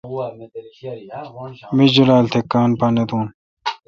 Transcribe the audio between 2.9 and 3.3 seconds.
نہ دو۔